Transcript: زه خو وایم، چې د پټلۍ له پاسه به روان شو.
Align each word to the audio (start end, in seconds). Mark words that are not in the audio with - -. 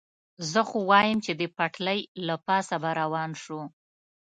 زه 0.51 0.61
خو 0.69 0.77
وایم، 0.89 1.19
چې 1.25 1.31
د 1.41 1.43
پټلۍ 1.57 1.99
له 2.27 2.35
پاسه 2.47 2.75
به 2.83 2.89
روان 3.01 3.31
شو. 3.43 3.61